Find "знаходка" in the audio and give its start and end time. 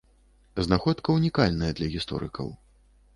0.67-1.15